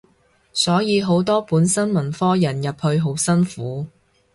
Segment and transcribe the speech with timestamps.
[0.51, 3.85] 所以好多本身文科人入去好辛苦